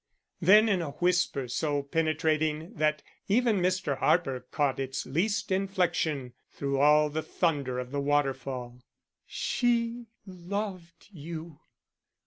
[0.41, 3.99] ]Then in a whisper so penetrating that even Mr.
[3.99, 8.81] Harper caught its least inflection through all the thunder of the waterfall,
[9.27, 11.59] "She loved you."